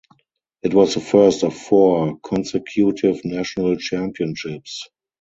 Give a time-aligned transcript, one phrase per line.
[0.63, 4.89] It was the first of four consecutive national championships.